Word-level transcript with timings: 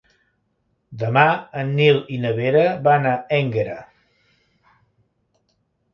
Demà 1.01 1.25
en 1.63 1.69
Nil 1.81 2.01
i 2.17 2.19
na 2.25 2.33
Vera 2.41 2.65
van 2.89 3.07
a 3.13 3.15
Énguera. 3.41 3.79